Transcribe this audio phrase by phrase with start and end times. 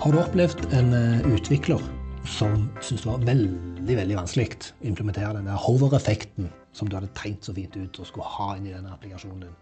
[0.00, 1.82] Har du opplevd en eh, utvikler
[2.24, 7.10] som syntes det var veldig veldig vanskelig å implementere den der hover-effekten som du hadde
[7.18, 9.58] tegnet så fint ut og skulle ha inn i denne applikasjonen din?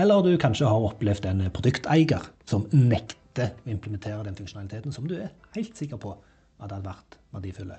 [0.00, 5.18] Eller du kanskje har opplevd en produkteier som nekter å implementere den funksjonaliteten som du
[5.18, 5.28] er
[5.58, 7.76] helt sikker på at hadde vært verdifulle.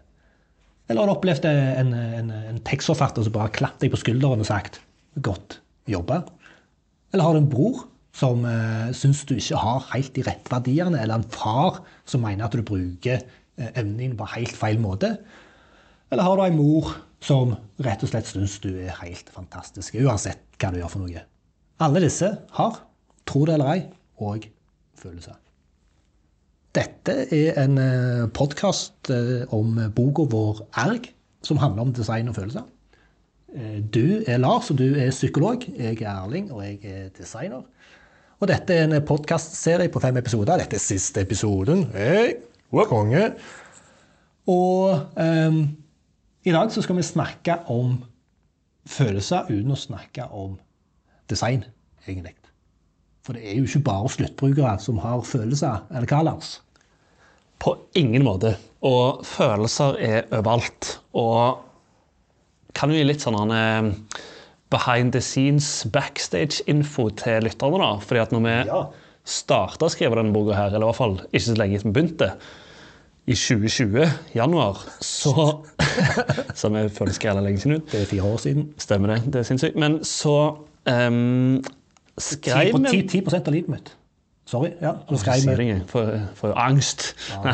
[0.86, 4.46] Eller har du opplevd en, en, en tekstforfatter som bare har klappet deg på skulderen
[4.46, 4.84] og sagt
[5.18, 6.28] 'godt jobba'?
[7.10, 7.88] Eller har du en bror
[8.18, 12.48] som eh, syns du ikke har helt de rette verdiene, eller en far som mener
[12.48, 15.16] at du bruker eh, evnen din på helt feil måte?
[16.12, 20.42] Eller har du en mor som rett og slett syns du er helt fantastisk, uansett
[20.58, 21.26] hva du gjør for noe?
[21.84, 22.80] Alle disse har,
[23.30, 23.82] tro det eller ei,
[24.24, 24.48] òg
[24.98, 25.38] følelser.
[26.78, 31.12] Dette er en eh, podkast eh, om boka vår Erg,
[31.46, 32.66] som handler om design og følelser.
[33.54, 35.66] Eh, du er Lars, og du er psykolog.
[35.78, 37.66] Jeg er Erling, og jeg er designer.
[38.38, 40.60] Og dette er en podkastserie på fem episoder.
[40.62, 41.88] Dette er siste episoden.
[41.90, 42.36] Hei,
[42.70, 43.32] konge.
[44.54, 45.58] Og um,
[46.46, 47.96] i dag så skal vi snakke om
[48.88, 50.54] følelser uten å snakke om
[51.34, 51.66] design,
[52.06, 52.36] egentlig.
[53.26, 56.54] For det er jo ikke bare sluttbrukere som har følelser, eller hva, Lars?
[57.58, 58.54] På ingen måte.
[58.86, 61.00] Og følelser er overalt.
[61.18, 61.58] Og
[62.78, 63.42] kan jo gi litt sånn
[64.70, 67.80] behind the scenes, backstage-info til lytterne.
[67.80, 68.84] da, fordi at når vi ja.
[69.26, 71.96] starta å skrive denne boka, her, eller i hvert fall ikke så lenge etter vi
[72.00, 72.32] begynte,
[73.28, 75.64] i 2020, januar, så
[76.62, 77.92] Som jeg føler skal lenge siden ut.
[77.92, 78.70] Det er fire år siden.
[78.80, 79.34] Stemmer det.
[79.34, 79.76] Det er sinnssykt.
[79.76, 80.56] Men så
[80.88, 81.64] um,
[82.18, 83.92] skrev vi 10, 10 av livet mitt.
[84.48, 84.72] Sorry.
[84.82, 85.74] ja, så skrev vi.
[85.92, 87.16] For, for angst.
[87.44, 87.52] Ja,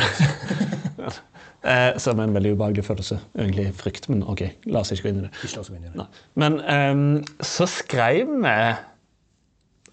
[1.64, 3.17] Eh, som er en veldig ubehagelig følelse.
[3.39, 5.31] Egentlig frykt, men OK, la oss ikke gå inn i det.
[5.47, 5.94] Ikke inn i det.
[5.95, 6.08] Nei.
[6.44, 7.03] Men eh,
[7.47, 8.56] så skrev vi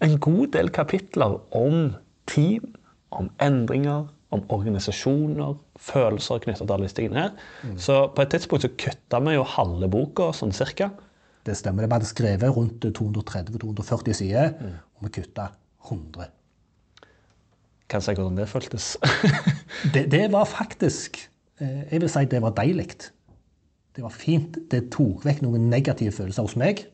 [0.03, 1.93] en god del kapitler om
[2.27, 2.73] team,
[3.15, 7.31] om endringer, om organisasjoner, følelser knyttet til alle disse tingene her.
[7.63, 7.79] Mm.
[7.79, 10.91] Så på et tidspunkt så kutta vi jo halve boka, sånn cirka.
[11.47, 11.87] Det stemmer.
[11.87, 14.77] Vi hadde skrevet rundt 230-240 sider, mm.
[14.99, 15.49] og vi kutta
[15.87, 16.31] 100.
[17.87, 18.93] Kan jeg si hvordan det føltes?
[19.93, 21.19] det, det var faktisk
[21.61, 22.87] jeg vil si det var deilig.
[23.95, 24.57] Det var fint.
[24.71, 26.85] Det tok vekk noen negative følelser hos meg.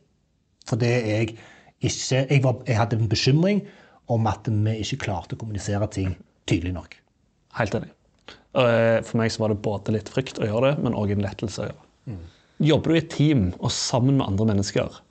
[0.67, 1.35] Fordi jeg
[1.77, 3.61] ikke jeg, var, jeg, hadde en bekymring
[4.09, 6.15] om at vi ikke klarte å kommunisere ting
[6.49, 6.95] tydelig nok.
[7.59, 7.91] Helt enig.
[8.57, 11.21] Eh, for meg så var det både litt frykt å gjøre det, men òg en
[11.25, 12.13] lettelse å gjøre det.
[12.13, 12.23] Mm.
[12.67, 15.01] Jobber du i et team og sammen med andre mennesker,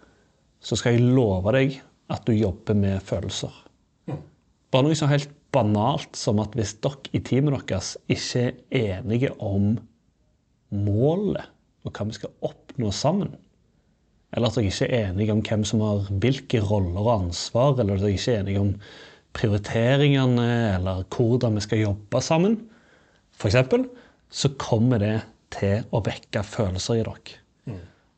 [0.58, 1.76] så skal jeg love deg
[2.10, 3.54] at du jobber med følelser.
[4.10, 4.18] Mm.
[4.74, 9.32] Bare noe som helt banalt som at hvis dere i teamet deres ikke er enige
[9.42, 9.76] om
[10.74, 11.46] målet
[11.86, 13.30] og hva vi skal oppnå sammen,
[14.34, 17.94] eller at dere ikke er enige om hvem som har hvilke roller og ansvar, eller
[17.94, 18.72] at dere ikke er enige om
[19.36, 22.58] prioriteringene eller hvordan vi skal jobbe sammen,
[23.36, 23.56] f.eks.,
[24.32, 25.16] så kommer det
[25.54, 27.36] til å vekke følelser i dere.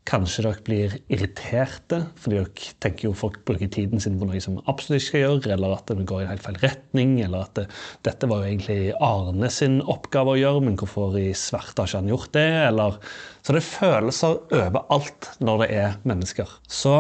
[0.09, 4.57] Kanskje dere blir irriterte fordi dere tenker jo folk bruker tiden sin på noe som
[4.71, 7.59] absolutt ikke skal gjøre, eller at det går i en helt feil retning, eller at
[7.59, 7.67] det,
[8.09, 12.01] dette var jo egentlig Arne sin oppgave å gjøre, men hvorfor i svarte har ikke
[12.01, 12.47] han gjort det?
[12.71, 12.97] Eller,
[13.43, 16.57] så det er følelser overalt når det er mennesker.
[16.73, 16.97] Så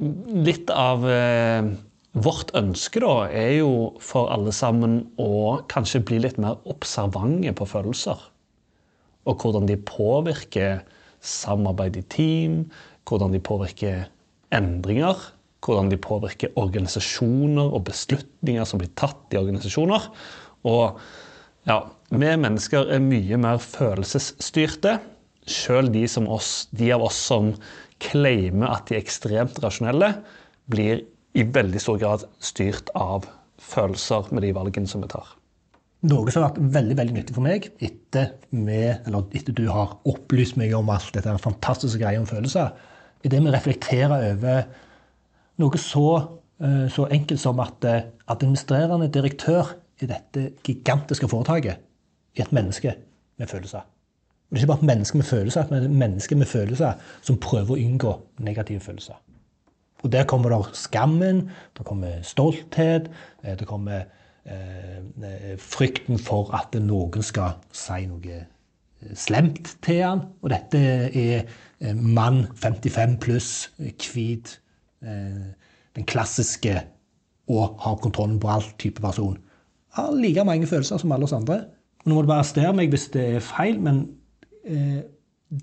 [0.00, 1.70] litt av eh,
[2.18, 3.72] vårt ønske da er jo
[4.02, 8.18] for alle sammen å kanskje bli litt mer observante på følelser,
[9.28, 10.80] og hvordan de påvirker
[11.20, 12.62] samarbeid i team,
[13.08, 14.08] hvordan de påvirker
[14.54, 15.18] endringer,
[15.64, 20.08] hvordan de påvirker organisasjoner og beslutninger som blir tatt i organisasjoner.
[20.68, 21.00] Og
[21.68, 24.98] ja, vi mennesker er mye mer følelsesstyrte.
[25.50, 27.52] Sjøl de, de, av oss som
[28.00, 30.14] claimer at de er ekstremt rasjonelle,
[30.70, 31.04] blir
[31.36, 33.28] i veldig stor grad styrt av
[33.60, 35.39] følelser med de valgene som vi tar.
[36.00, 40.56] Noe som har vært veldig veldig nyttig for meg etter, med, etter du har opplyst
[40.56, 42.70] meg om alt dette fantastiske greia om følelser,
[43.20, 44.62] er det med å reflektere over
[45.60, 46.06] noe så,
[46.64, 52.94] eh, så enkelt som at eh, administrerende direktør i dette gigantiske foretaket er et menneske
[53.36, 53.84] med følelser.
[53.84, 57.38] Og det er ikke bare et menneske med følelser, men et menneske med følelser som
[57.44, 58.14] prøver å unngå
[58.46, 59.20] negative følelser.
[60.00, 63.10] Og Der kommer der skammen, der kommer stolthet,
[63.44, 64.08] eh, det kommer
[65.60, 70.24] frykten for at noen skal si noe eh, slemt til han.
[70.40, 73.50] Og dette er mann 55 pluss,
[73.80, 74.58] hvit,
[75.00, 76.74] den klassiske
[77.50, 79.38] og har kontrollen på alt type person.
[79.96, 81.62] Har like mange følelser som alle oss andre.
[82.04, 84.04] Nå må du bare arrestere meg hvis det er feil, men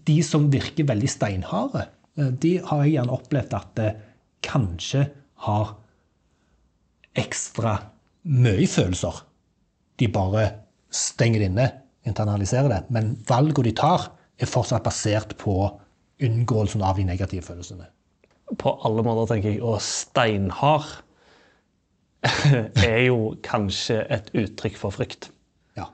[0.09, 1.85] de som virker veldig steinharde,
[2.18, 3.91] de har jeg gjerne opplevd at det
[4.45, 5.06] kanskje
[5.45, 5.75] har
[7.18, 7.77] ekstra
[8.27, 9.24] mye følelser.
[10.00, 10.50] De bare
[10.94, 11.68] stenger det inne,
[12.07, 12.81] internaliserer det.
[12.94, 15.56] Men valgene de tar, er fortsatt basert på
[16.24, 17.88] unngåelsen av de negative følelsene.
[18.62, 19.63] På alle måter, tenker jeg.
[19.65, 21.01] Og steinhard
[22.88, 25.31] er jo kanskje et uttrykk for frykt.
[25.77, 25.89] Ja.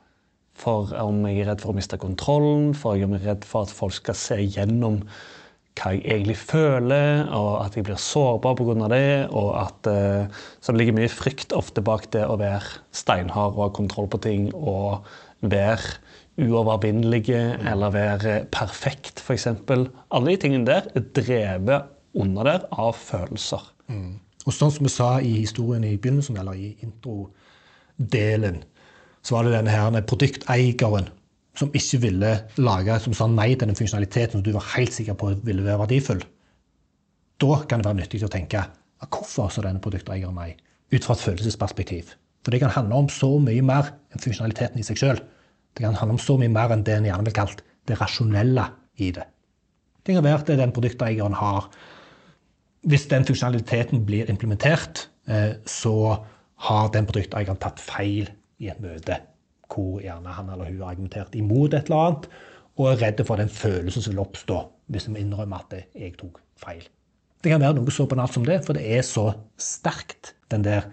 [0.57, 3.67] For om jeg er redd for å miste kontrollen, for om jeg er redd for
[3.67, 5.01] at folk skal se gjennom
[5.79, 8.87] hva jeg egentlig føler, og at jeg blir sårbar pga.
[8.93, 9.29] det.
[9.31, 10.27] Og at eh,
[10.61, 14.21] Så det ligger mye frykt ofte bak det å være steinhard og ha kontroll på
[14.21, 15.05] ting og
[15.41, 15.97] være
[16.37, 19.47] uovervinnelige eller være perfekt, f.eks.
[19.69, 23.61] Alle de tingene der er drevet under der av følelser.
[23.87, 24.19] Mm.
[24.45, 28.63] Og sånn som vi sa i historien i begynnelsen, eller i introdelen,
[29.23, 31.09] så var det denne her produkteieren
[31.57, 35.17] som ikke ville lage, som sa nei til den funksjonaliteten som du var helt sikker
[35.17, 36.23] på ville være verdifull.
[37.41, 38.65] Da kan det være nyttig å tenke
[39.03, 40.53] hvorfor sa denne produkteieren nei?
[40.93, 42.13] Ut fra et følelsesperspektiv.
[42.43, 45.19] For det kan handle om så mye mer enn funksjonaliteten i seg sjøl.
[45.73, 48.67] Det kan handle om så mye mer enn det en gjerne vil kalt det rasjonelle
[49.03, 49.25] i det.
[50.03, 51.69] Det kan være at den produkteieren har
[52.83, 56.25] Hvis den funksjonaliteten blir implementert, eh, så
[56.67, 58.27] har den produkteieren tatt feil
[58.59, 59.21] i et møte
[59.73, 62.27] hvor gjerne han eller hun har argumentert imot et eller annet,
[62.77, 64.59] og er redd for den følelsen som vil oppstå
[64.93, 66.83] hvis vi innrømmer at jeg tok feil.
[67.43, 70.87] Det kan være noe så banalt som det, for det er så sterkt, den der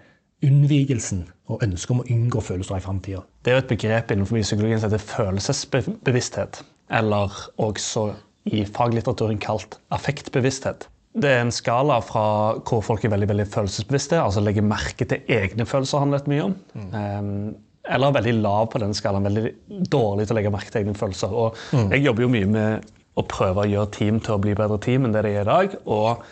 [0.47, 3.23] unnvigelsen og ønsket om å unngå følelser i framtida.
[3.45, 6.63] Det er jo et begrep innenfor psykologien som heter følelsesbevissthet.
[7.01, 8.07] Eller også
[8.51, 10.89] i faglitteraturen kalt affektbevissthet.
[11.21, 12.25] Det er en skala fra
[12.67, 16.47] hvor folk er veldig veldig følelsesbevisste, altså legger merke til egne følelser, handler det mye
[16.47, 16.55] om.
[16.75, 16.93] Mm.
[16.95, 17.57] Um,
[17.91, 19.27] eller veldig lav på den skalaen.
[19.29, 19.53] Veldig
[19.91, 21.35] dårlig til å legge merke til egne følelser.
[21.35, 21.91] Og mm.
[21.95, 25.07] jeg jobber jo mye med å prøve å gjøre team til å bli bedre team
[25.07, 25.77] enn det de er i dag.
[25.91, 26.23] Og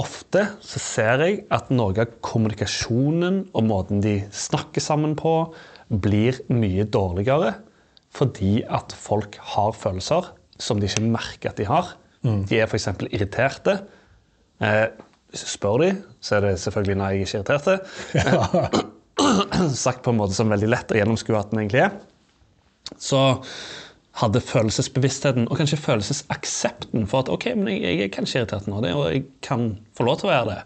[0.00, 5.36] ofte så ser jeg at noe av kommunikasjonen og måten de snakker sammen på,
[5.88, 7.52] blir mye dårligere
[8.14, 10.30] fordi at folk har følelser
[10.62, 11.96] som de ikke merker at de har.
[12.22, 12.44] Mm.
[12.48, 12.86] De er f.eks.
[13.10, 13.80] irriterte.
[14.62, 14.86] Eh,
[15.34, 17.78] hvis du spør dem, så er det selvfølgelig nei, jeg er ikke irriterte.
[18.84, 18.84] Ja.
[19.84, 21.96] Sagt på en måte som veldig lett å gjennomskue at den egentlig er.
[23.00, 23.20] Så
[24.20, 28.82] hadde følelsesbevisstheten og kanskje følelsesaksepten for at ok, men jeg, jeg er kanskje irritert nå,
[28.94, 30.60] og jeg kan få lov til å være det.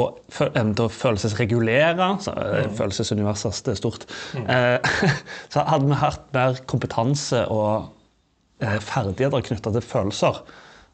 [0.00, 2.76] Og evnen til å følelsesregulere så, mm.
[2.78, 4.06] Følelsesuniverset er stort.
[4.36, 4.46] Mm.
[4.48, 4.92] Eh,
[5.52, 7.90] så hadde vi hatt mer kompetanse og
[8.64, 10.40] eh, ferdigheter knytta til følelser,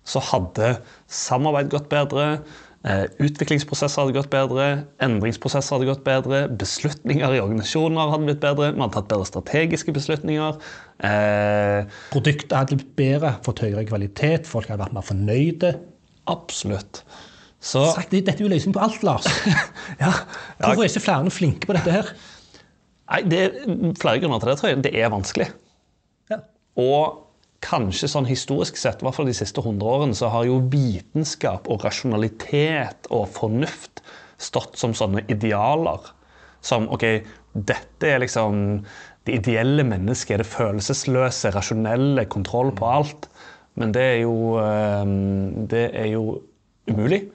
[0.08, 0.72] så hadde
[1.12, 2.30] samarbeid gått bedre.
[2.88, 4.66] Eh, utviklingsprosesser hadde gått bedre,
[5.04, 9.92] endringsprosesser hadde gått bedre, beslutninger i organisasjoner hadde blitt bedre, man hadde tatt bedre strategiske
[9.92, 10.56] beslutninger.
[11.04, 15.74] Eh, Produktet hadde blitt bedre, fått høyere kvalitet, folk hadde vært mer fornøyde.
[16.32, 17.02] Absolutt.
[17.60, 19.28] Så, Sagt, dette er jo løsningen på alt, Lars.
[20.02, 20.14] ja,
[20.62, 22.12] Hvorfor er ikke flere flinke på dette her?
[23.08, 23.56] Nei, Det er
[24.00, 24.84] flere grunner til det, tror jeg.
[24.86, 25.48] Det er vanskelig.
[26.32, 26.40] Ja.
[26.80, 27.27] Og
[27.64, 31.66] kanskje sånn historisk sett, i hvert fall de siste 100 årene, så har jo vitenskap
[31.70, 34.02] og rasjonalitet og fornuft
[34.38, 36.12] stått som sånne idealer.
[36.64, 37.04] Som OK,
[37.54, 38.80] dette er liksom
[39.26, 43.28] det ideelle mennesket, det følelsesløse, rasjonelle, kontroll på alt.
[43.78, 46.40] Men det er jo, ehm, det er jo
[46.88, 47.26] umulig.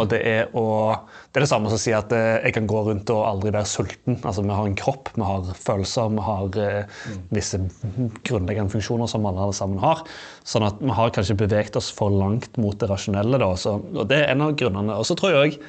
[0.00, 0.94] Og det er, å,
[1.28, 3.50] det er det samme som å si at eh, jeg kan gå rundt og aldri
[3.52, 4.16] være sulten.
[4.24, 7.02] Altså, Vi har en kropp, vi har følelser, vi har eh,
[7.36, 7.60] visse
[8.24, 10.00] grunnleggende funksjoner som alle sammen har.
[10.48, 13.42] Sånn at vi har kanskje beveget oss for langt mot det rasjonelle.
[13.42, 14.96] Da, så, og Det er en av grunnene.
[14.96, 15.60] Og så tror jeg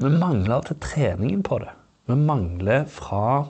[0.00, 1.72] vi mangler til treningen på det.
[2.08, 3.46] Vi mangler fra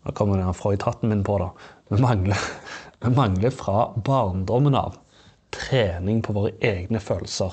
[0.00, 1.50] Nå kommer den Freud-hatten min på, da.
[1.92, 2.46] Vi mangler,
[3.04, 4.96] vi mangler fra barndommen av
[5.52, 7.52] trening på våre egne følelser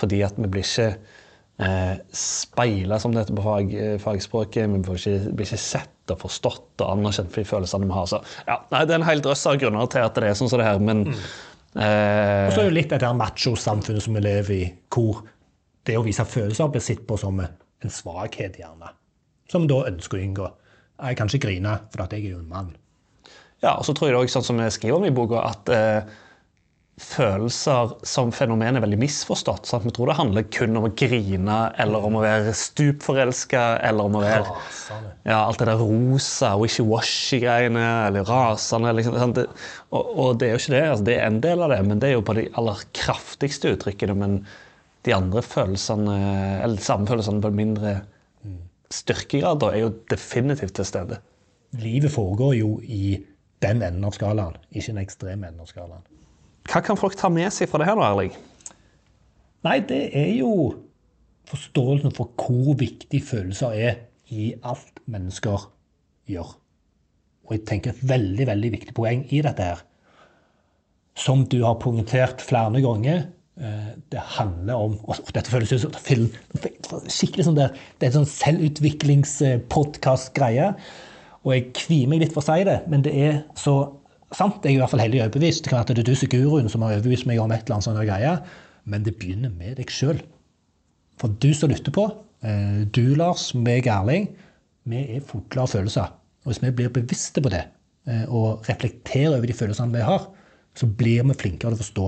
[0.00, 0.88] fordi at vi blir ikke
[1.60, 4.68] eh, speila, som det heter på fag, eh, fagspråket.
[4.70, 8.08] Vi blir ikke, blir ikke, sett og forstått og anerkjent for de følelsene vi har.
[8.10, 10.50] Så, ja, nei, det er en hel drøss av grunner til at det er sånn
[10.52, 11.18] som det her, men mm.
[11.76, 15.22] eh, Og så er det litt det macho-samfunnet som vi lever i, hvor
[15.88, 18.92] det å vise følelser blir sett på som en svakhet, gjerne.
[19.50, 20.48] Som da ønsker å unngå.
[21.00, 22.74] Jeg kan ikke grine, for at jeg er jo en mann.
[23.60, 25.72] Ja, og så tror jeg det også, sånn som jeg skriver om i boka, at
[25.72, 26.18] eh,
[27.00, 29.68] følelser som fenomen er veldig misforstått.
[29.68, 29.86] Sant?
[29.86, 34.18] Vi tror det handler kun om å grine eller om å være stupforelska eller om
[34.18, 34.54] å være
[35.24, 38.92] ja, alt det der rosa, wishy-washy-greiene eller rasende.
[38.98, 39.46] Liksom, det,
[39.90, 40.84] og, og, det er jo ikke det.
[40.92, 43.74] Altså, det er en del av det, men det er jo på de aller kraftigste
[43.74, 44.18] uttrykkene.
[44.20, 44.38] Men
[45.08, 46.20] de andre følelsene,
[46.60, 47.96] eller de samme følelsene på mindre
[48.90, 51.20] styrkegrad, er jo definitivt til stede.
[51.80, 53.20] Livet foregår jo i
[53.62, 56.06] den enden av skalaen, ikke den ekstreme enden av skalaen.
[56.70, 58.34] Hva kan folk ta med seg fra det her, da, Erling?
[59.66, 60.50] Nei, det er jo
[61.50, 63.94] forståelsen for hvor viktig følelser er
[64.30, 65.58] i alt mennesker
[66.30, 66.54] gjør.
[67.48, 69.82] Og jeg tenker et veldig, veldig viktig poeng i dette her,
[71.18, 73.26] som du har poengtert flere ganger,
[73.58, 75.82] eh, det handler om og Dette føles ut
[77.10, 80.68] skikkelig sånn der, det er en sånn selvutviklingspodkast-greie.
[81.42, 83.99] Og jeg kvier meg litt for å si det, men det er så
[84.36, 84.64] sant.
[84.64, 85.64] Jeg er i hvert fall heldig overbevist.
[85.64, 87.64] Det kan være at det er du som guruen som har overbevist meg om et
[87.64, 88.34] eller annet sånt greie.
[88.90, 90.20] Men det begynner med deg sjøl.
[91.20, 92.06] For du som lytter på,
[92.46, 94.30] eh, du Lars, meg Erling,
[94.88, 96.12] vi er fugler av følelser.
[96.44, 97.66] Og hvis vi blir bevisste på det,
[98.06, 100.28] eh, og reflekterer over de følelsene vi har,
[100.74, 102.06] så blir vi flinkere til å forstå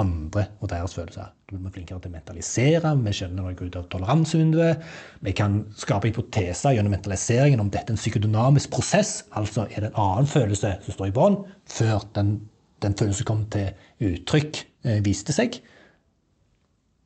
[0.00, 1.32] andre og deres følelser.
[1.54, 4.86] Da blir flinkere til å mentalisere, vi skjønner noe ut av toleransevinduet.
[5.22, 9.20] Vi kan skape hypoteser gjennom mentaliseringen om dette er en psykodynamisk prosess.
[9.38, 11.38] Altså er det en annen følelse som står i bånn,
[11.70, 12.40] før den,
[12.82, 13.70] den følelsen kom til
[14.02, 15.60] uttrykk, eh, viste seg.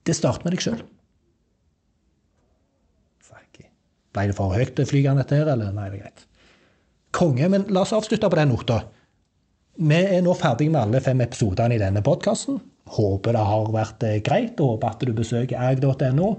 [0.09, 0.87] Det starter med deg sjøl.
[4.17, 5.75] Ble det for høyt flygende dette her, eller?
[5.75, 6.25] Nei, det er greit.
[7.15, 7.49] Konge.
[7.53, 8.81] Men la oss avslutte på den nota.
[9.79, 12.59] Vi er nå ferdig med alle fem episodene i denne podkasten.
[12.97, 16.35] Håper det har vært eh, greit, og håper at du besøker ag.no.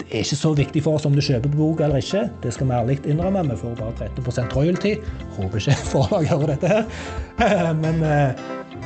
[0.00, 2.24] Det er ikke så viktig for oss om du kjøper bok eller ikke.
[2.42, 3.44] Det skal vi ærlig innrømme.
[3.50, 4.94] Vi får bare 30% royalty.
[5.36, 7.72] Håper ikke forlaget hører dette her.
[7.78, 8.42] Men eh,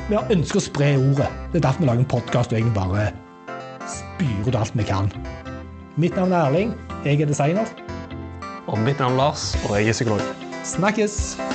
[0.09, 1.31] vi har ønsket å spre ordet.
[1.53, 3.09] Det er derfor vi lager en podkast og egentlig bare
[3.87, 5.11] spyr ut alt vi kan.
[5.97, 6.75] Mitt navn er Erling.
[7.05, 7.71] Jeg er designer.
[8.67, 10.47] Og mitt navn er Lars, og jeg er psykolog.
[10.67, 11.46] Snakkes!